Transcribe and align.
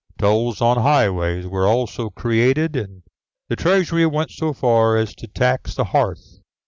Tolls 0.17 0.61
on 0.61 0.77
highways 0.81 1.45
were 1.45 1.67
also 1.67 2.09
created; 2.09 2.75
and 2.75 3.03
the 3.49 3.55
treasury 3.55 4.07
went 4.07 4.31
so 4.31 4.51
far 4.51 4.97
as 4.97 5.13
to 5.13 5.27
tax 5.27 5.75
the 5.75 5.83
hearth. 5.83 6.39